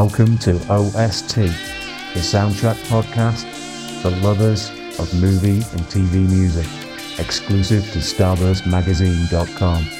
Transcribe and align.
Welcome 0.00 0.38
to 0.38 0.54
OST, 0.70 1.34
the 1.34 2.20
soundtrack 2.20 2.76
podcast 2.86 3.44
for 4.00 4.10
lovers 4.22 4.70
of 5.00 5.12
movie 5.20 5.56
and 5.56 5.82
TV 5.90 6.24
music, 6.30 6.68
exclusive 7.18 7.82
to 7.90 7.98
StarburstMagazine.com. 7.98 9.97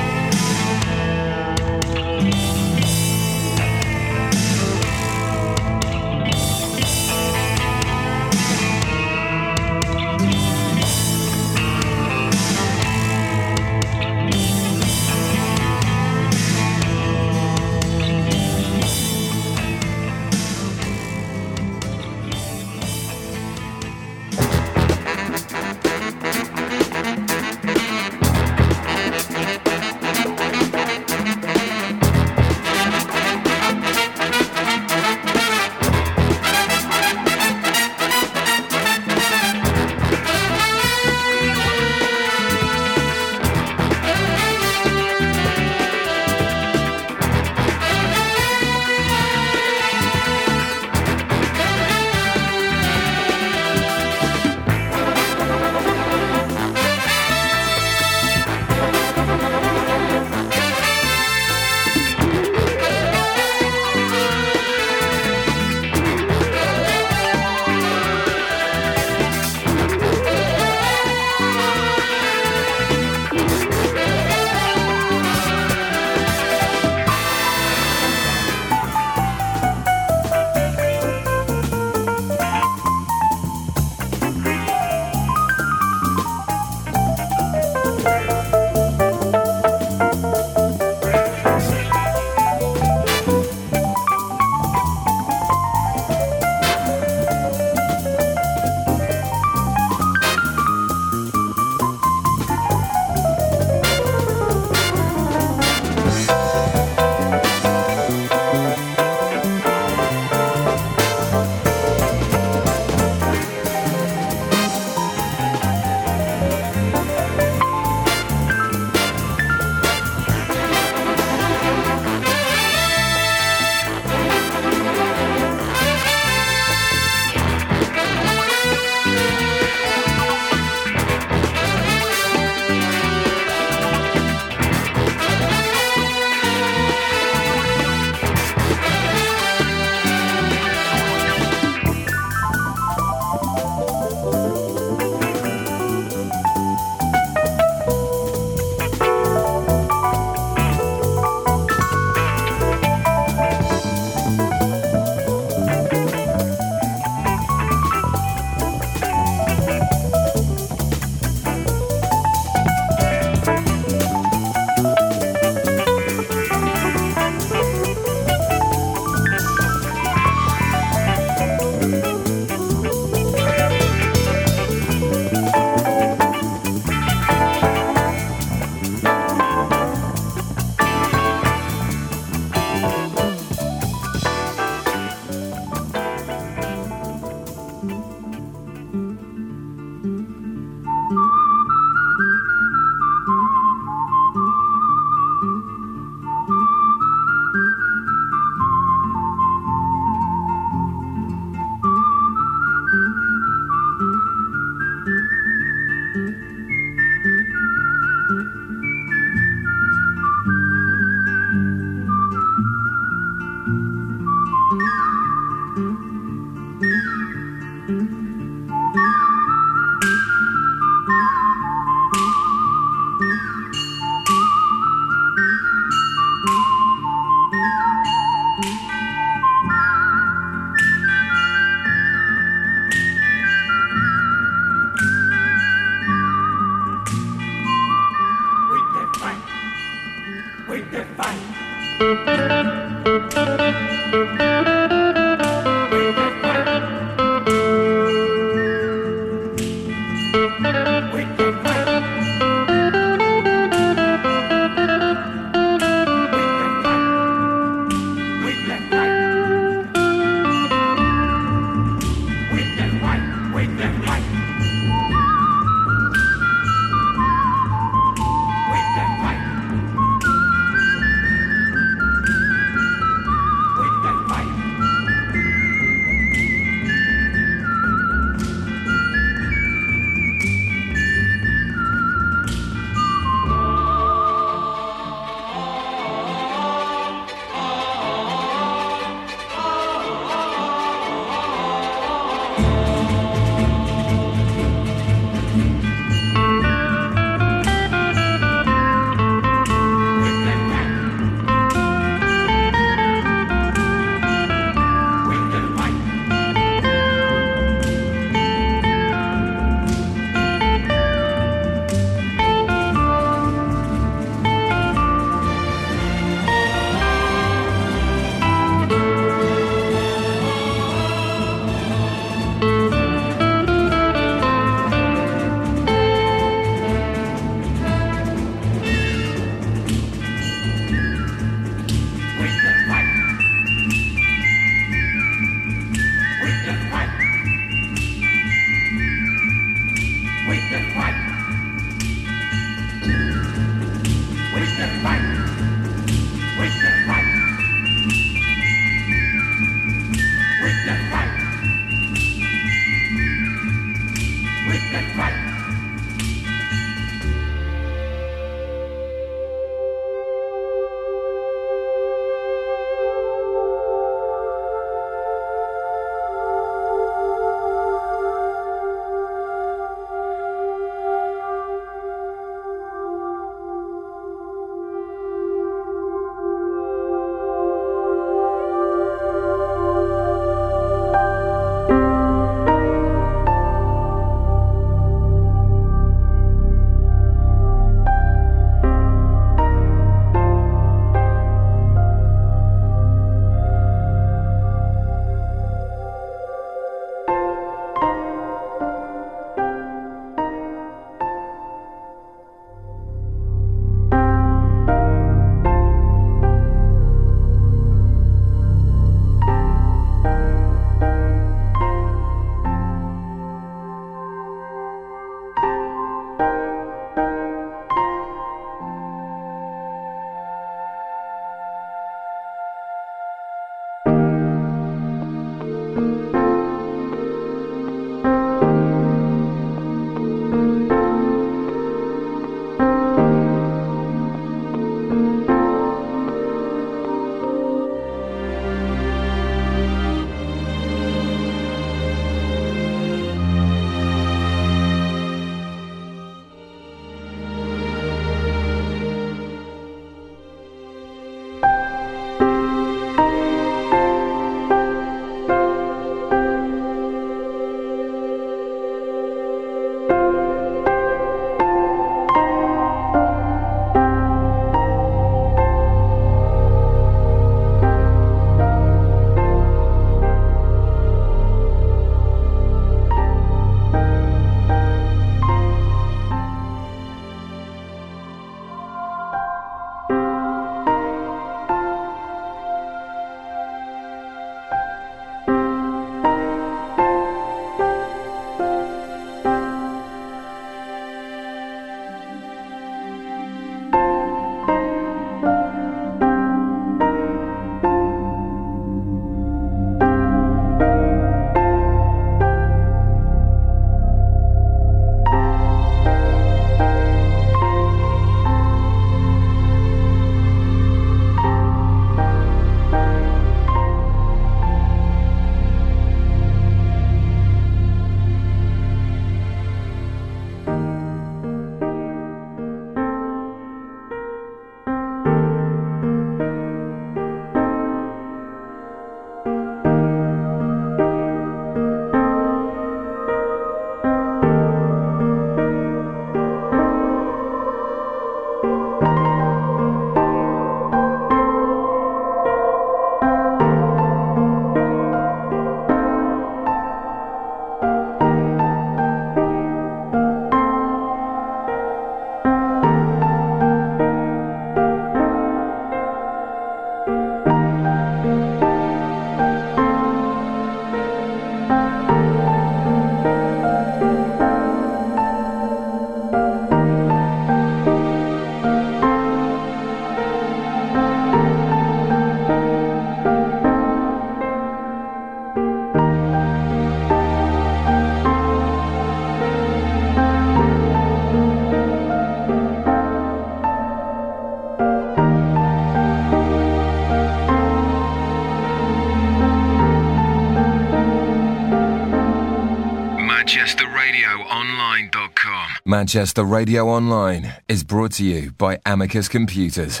Manchester 596.00 596.44
Radio 596.44 596.88
Online 596.88 597.52
is 597.68 597.84
brought 597.84 598.12
to 598.12 598.24
you 598.24 598.52
by 598.52 598.78
Amicus 598.86 599.28
Computers. 599.28 600.00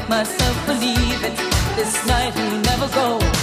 make 0.00 0.08
myself 0.08 0.66
believe 0.66 1.24
it. 1.24 1.36
This 1.76 2.06
night 2.06 2.34
will 2.34 2.60
never 2.60 2.88
go. 2.94 3.39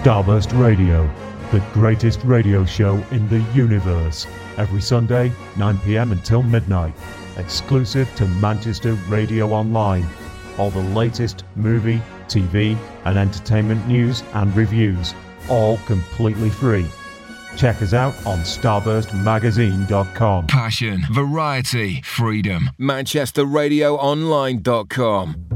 Starburst 0.00 0.58
Radio, 0.58 1.04
the 1.52 1.60
greatest 1.74 2.24
radio 2.24 2.64
show 2.64 2.94
in 3.10 3.28
the 3.28 3.40
universe. 3.52 4.26
Every 4.56 4.80
Sunday, 4.80 5.30
9 5.58 5.78
pm 5.80 6.12
until 6.12 6.42
midnight. 6.42 6.94
Exclusive 7.36 8.08
to 8.14 8.24
Manchester 8.24 8.94
Radio 9.10 9.52
Online. 9.52 10.06
All 10.56 10.70
the 10.70 10.80
latest 10.80 11.44
movie, 11.54 12.00
TV, 12.28 12.78
and 13.04 13.18
entertainment 13.18 13.86
news 13.86 14.22
and 14.32 14.56
reviews. 14.56 15.14
All 15.50 15.76
completely 15.84 16.48
free. 16.48 16.86
Check 17.56 17.82
us 17.82 17.92
out 17.92 18.14
on 18.26 18.38
starburstmagazine.com. 18.38 20.46
Passion, 20.46 21.02
variety, 21.12 22.00
freedom. 22.00 22.70
ManchesterRadioOnline.com. 22.80 25.49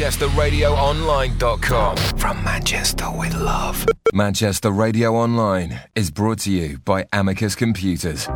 ManchesterRadioOnline.com. 0.00 1.96
From 2.16 2.42
Manchester 2.42 3.10
with 3.18 3.34
love. 3.34 3.84
Manchester 4.14 4.70
Radio 4.70 5.14
Online 5.14 5.78
is 5.94 6.10
brought 6.10 6.38
to 6.40 6.50
you 6.50 6.78
by 6.78 7.04
Amicus 7.12 7.54
Computers. 7.54 8.26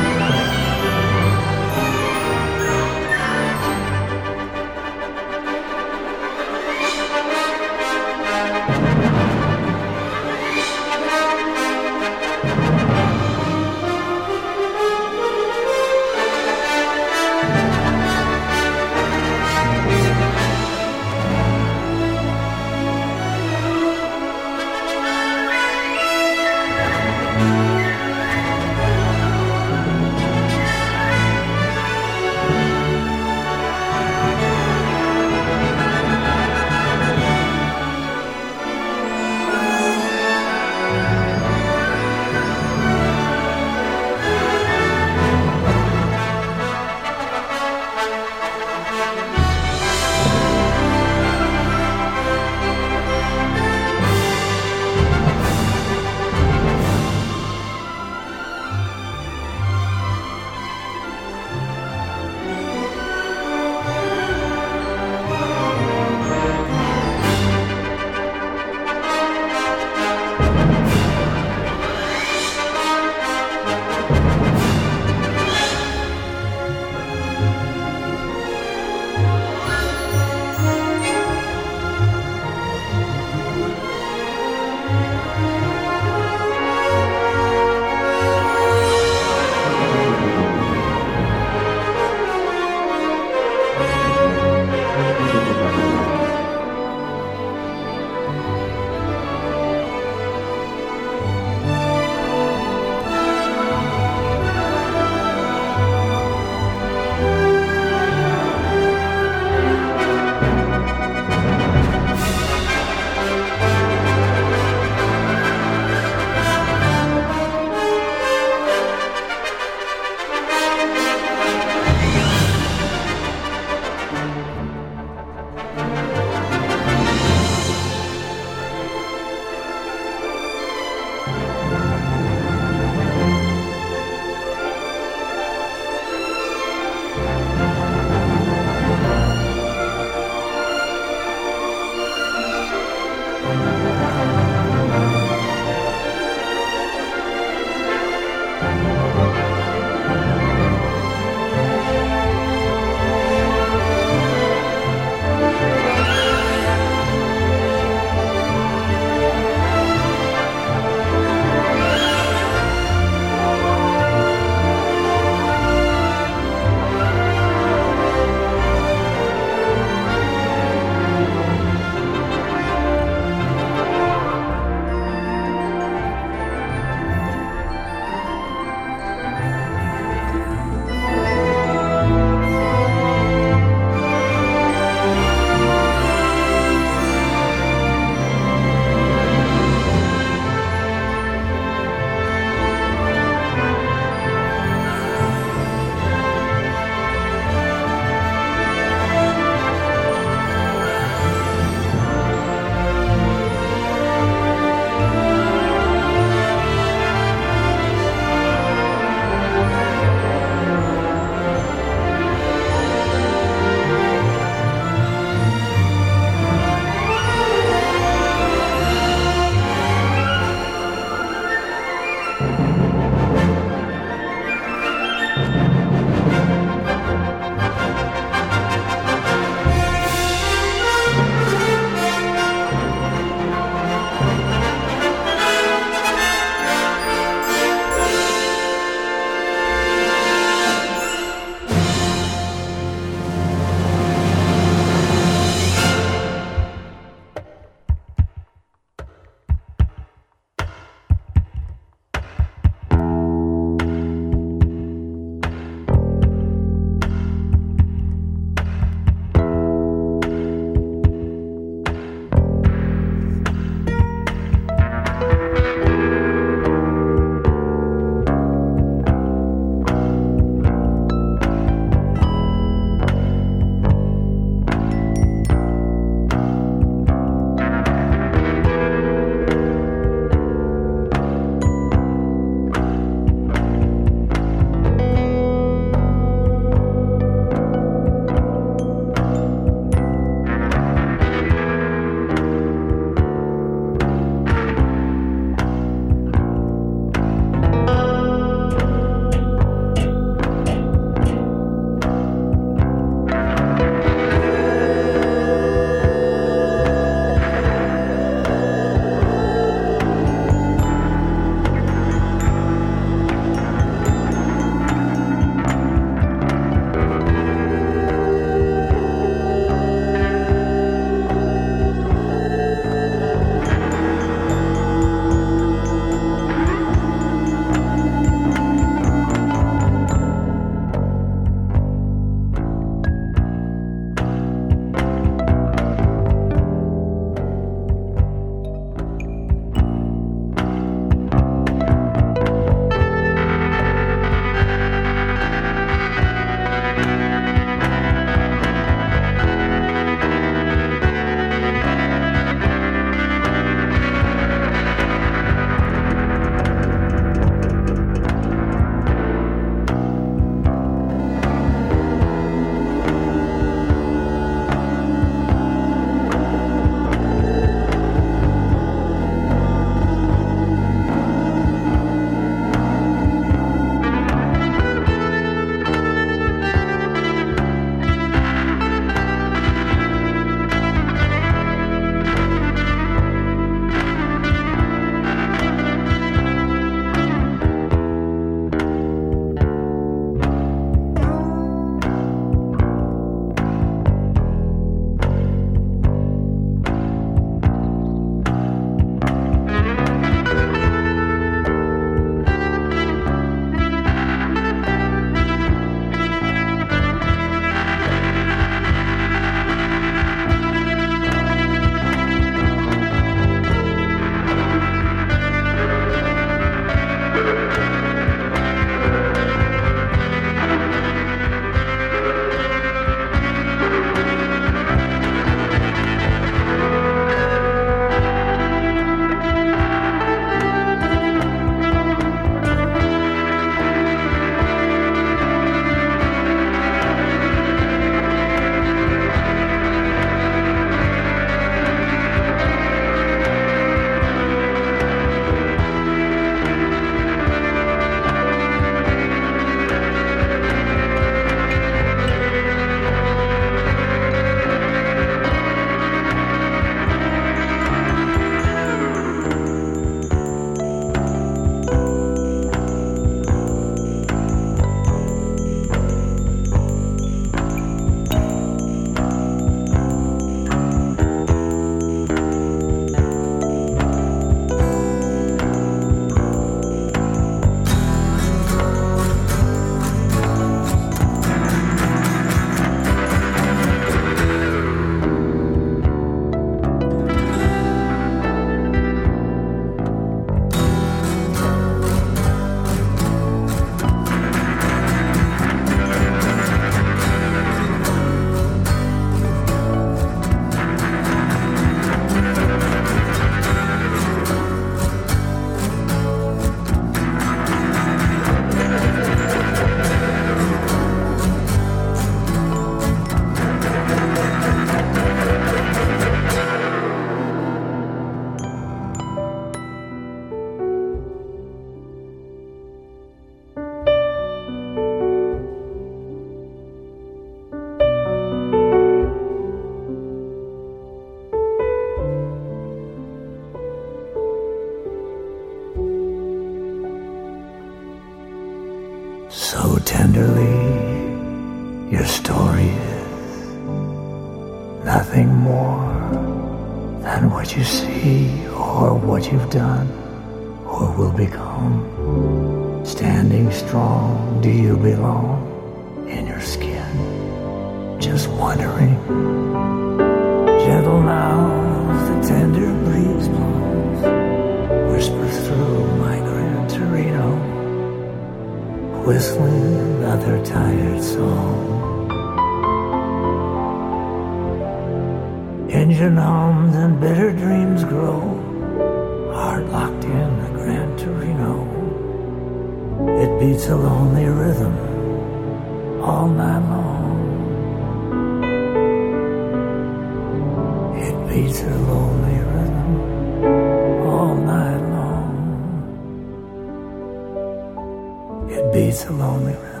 It 599.01 599.05
beats 599.05 599.25
a 599.25 599.31
lonely 599.31 599.73
rhythm 599.73 600.00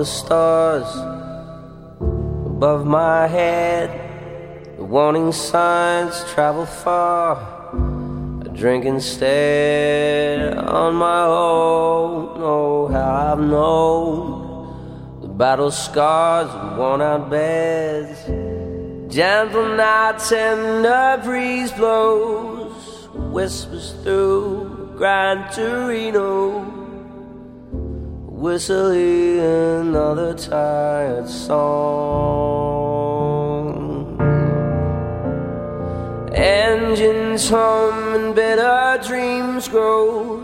the 0.00 0.06
stars 0.06 0.90
above 2.46 2.86
my 2.86 3.26
head. 3.26 3.88
The 4.78 4.84
warning 4.84 5.30
signs 5.30 6.24
travel 6.32 6.64
far. 6.64 7.36
I 8.42 8.48
drink 8.62 8.86
instead 8.86 10.56
on 10.56 10.94
my 10.94 11.24
own. 11.24 12.40
Oh, 12.40 12.88
how 12.88 13.32
I've 13.32 13.40
known 13.40 15.20
the 15.20 15.28
battle 15.28 15.70
scars 15.70 16.48
and 16.54 16.78
worn 16.78 17.02
out 17.02 17.28
beds. 17.28 18.20
Gentle 19.14 19.76
nights 19.76 20.32
and 20.32 20.86
a 20.86 21.20
breeze 21.22 21.72
blows, 21.72 23.10
whispers 23.36 23.92
through 24.02 24.94
Gran 24.96 25.52
Torino 25.52 26.59
whistling 28.40 29.38
another 29.38 30.32
tired 30.32 31.28
song. 31.28 31.60
Engines 36.32 37.50
hum 37.50 38.14
and 38.14 38.34
better 38.34 38.98
dreams 39.06 39.68
grow, 39.68 40.42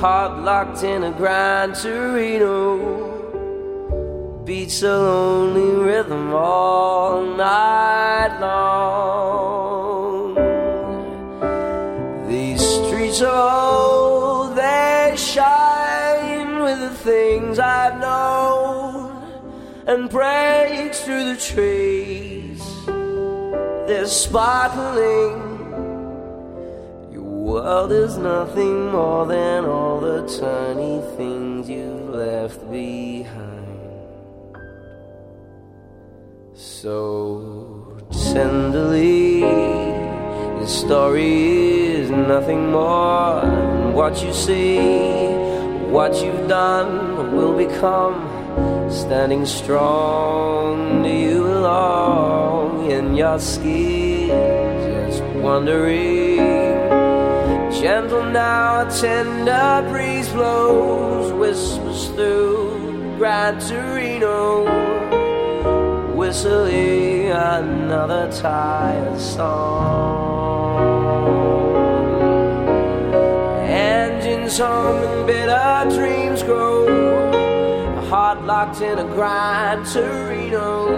heart 0.00 0.42
locked 0.44 0.82
in 0.82 1.04
a 1.04 1.12
Gran 1.12 1.74
Torino. 1.74 2.96
Beats 4.46 4.82
a 4.82 4.98
lonely 4.98 5.84
rhythm 5.84 6.32
all 6.32 7.22
night 7.22 8.38
long. 8.40 9.20
These 12.26 12.62
streets 12.62 13.20
are 13.20 13.89
things 17.00 17.58
I've 17.58 17.98
known 17.98 19.22
and 19.86 20.10
breaks 20.10 21.00
through 21.00 21.34
the 21.34 21.40
trees. 21.40 22.62
They're 23.86 24.06
sparkling. 24.06 25.38
Your 27.12 27.22
world 27.22 27.92
is 27.92 28.16
nothing 28.18 28.90
more 28.92 29.26
than 29.26 29.64
all 29.64 30.00
the 30.00 30.20
tiny 30.38 31.00
things 31.16 31.68
you've 31.68 32.10
left 32.10 32.70
behind. 32.70 33.50
So 36.54 37.98
tenderly, 38.32 39.40
this 40.60 40.80
story 40.80 41.86
is 42.00 42.10
nothing 42.10 42.70
more 42.70 43.40
than 43.40 43.92
what 43.94 44.22
you 44.22 44.32
see, 44.32 44.78
what 45.90 46.14
you've 46.24 46.48
done 46.48 47.34
will 47.34 47.56
become. 47.56 48.28
Standing 48.90 49.46
strong, 49.46 51.02
do 51.02 51.08
you 51.08 51.42
belong 51.42 52.90
in 52.90 53.14
your 53.14 53.38
skin? 53.38 54.28
Just 55.08 55.22
wondering. 55.42 56.38
Gentle 57.80 58.24
now, 58.24 58.86
a 58.86 58.90
tender 58.90 59.86
breeze 59.90 60.28
blows, 60.30 61.32
whispers 61.32 62.08
through 62.08 63.16
Gran 63.18 63.60
Torino 63.60 64.90
whistling 66.20 67.30
another 67.30 68.30
tired 68.30 69.18
song. 69.18 70.49
Engines 74.50 74.66
hum 74.66 74.96
and 74.96 75.26
bitter 75.28 75.86
dreams 75.96 76.42
grow. 76.42 76.88
A 77.98 78.00
heart 78.06 78.42
locked 78.46 78.80
in 78.80 78.98
a 78.98 79.04
Gran 79.04 79.84
Torino 79.84 80.96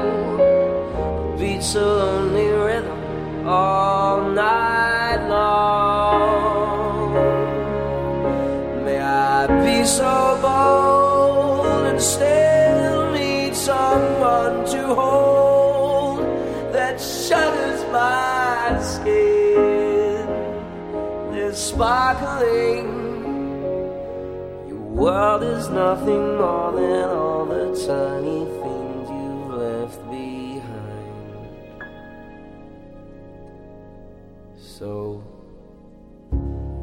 beats 1.37 1.75
a 1.75 1.85
lonely 1.85 2.49
rhythm 2.49 3.47
all 3.47 4.31
night 4.31 5.29
long. 5.29 7.13
May 8.87 8.99
I 9.01 9.47
be 9.67 9.85
so 9.85 10.39
bold 10.41 11.87
and 11.89 12.01
still 12.01 13.13
need 13.13 13.55
someone 13.55 14.65
to 14.65 14.95
hold 14.95 16.21
that 16.73 16.99
shudders 16.99 17.85
my 17.93 18.81
skin. 18.81 20.27
They're 21.35 21.53
sparkling. 21.53 23.02
World 25.03 25.43
is 25.43 25.69
nothing 25.69 26.37
more 26.37 26.71
than 26.71 27.09
all 27.11 27.45
the 27.45 27.75
tiny 27.75 28.45
things 28.63 29.11
you've 29.11 29.51
left 29.51 29.99
behind. 30.09 31.83
So 34.57 35.25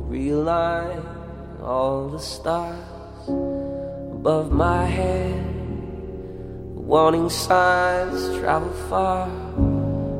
realign 0.09 0.99
all 1.63 2.09
the 2.09 2.20
stars 2.20 3.30
above 4.11 4.51
my 4.51 4.84
head. 4.84 5.41
Warning 6.76 7.30
signs 7.30 8.38
travel 8.39 8.74
far. 8.89 9.30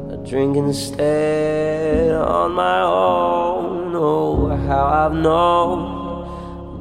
I 0.10 0.16
drink 0.26 0.56
instead 0.56 2.16
on 2.16 2.54
my 2.54 2.82
own. 2.82 3.94
Oh, 3.94 4.56
how 4.56 4.86
I've 4.86 5.14
known 5.14 5.99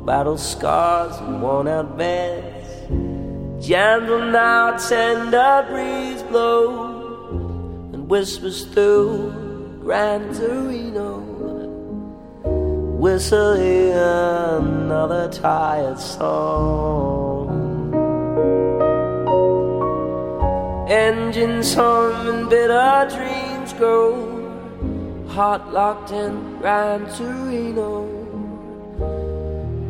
battle 0.09 0.39
scars 0.39 1.15
and 1.19 1.43
worn 1.43 1.69
out 1.69 1.99
beds. 1.99 2.67
Gentle 3.61 4.25
now, 4.31 4.75
tender 4.79 5.67
breeze 5.69 6.23
blows 6.23 7.93
and 7.93 8.09
whispers 8.09 8.65
through 8.73 9.31
Gran 9.83 10.35
Torino 10.35 11.11
whistling 13.05 13.93
another 13.93 15.29
tired 15.31 15.99
song. 15.99 17.51
Engines 20.89 21.75
hum 21.75 22.29
and 22.29 22.49
bitter 22.49 23.07
dreams 23.15 23.75
grow, 23.75 24.15
heart 25.29 25.71
locked 25.71 26.13
in 26.13 26.57
Gran 26.61 27.07
Torino. 27.15 28.19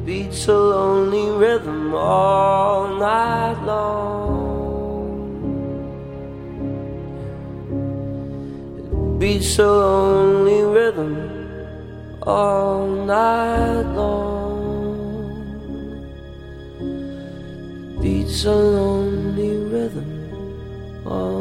Beats 0.09 0.49
a 0.49 0.55
lonely 0.55 1.29
rhythm 1.37 1.95
all 1.95 2.97
night 2.97 3.59
long. 3.67 4.49
It 8.79 9.19
beats 9.21 9.59
a 9.59 9.67
lonely 9.67 10.63
rhythm 10.63 11.13
all 12.23 12.87
night 12.87 13.87
long. 14.01 14.57
It 16.81 18.01
beats 18.01 18.47
a 18.47 18.55
lonely 18.55 19.53
rhythm 19.73 20.11
all 21.05 21.38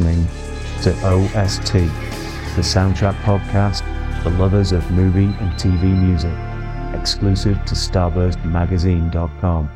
listening 0.00 0.26
to 0.82 0.90
OST, 1.06 1.72
the 2.56 2.62
soundtrack 2.62 3.14
podcast 3.22 3.84
for 4.24 4.30
lovers 4.30 4.72
of 4.72 4.90
movie 4.90 5.26
and 5.26 5.52
TV 5.52 5.84
music, 5.84 6.34
exclusive 7.00 7.64
to 7.64 7.76
StarburstMagazine.com. 7.76 9.70